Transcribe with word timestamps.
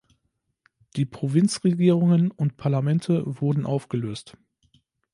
Die 0.95 1.05
Provinzregierungen 1.05 2.31
und 2.31 2.53
-parlamente 2.55 3.21
wurden 3.39 3.67
aufgelöst. 3.67 4.35